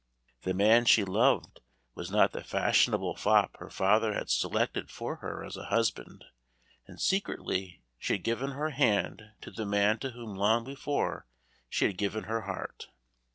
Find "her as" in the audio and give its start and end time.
5.17-5.55